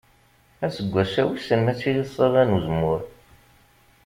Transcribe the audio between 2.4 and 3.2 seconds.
n uzemmur?